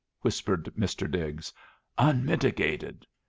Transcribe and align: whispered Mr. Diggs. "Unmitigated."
whispered 0.21 0.63
Mr. 0.75 1.07
Diggs. 1.11 1.53
"Unmitigated." 1.99 3.05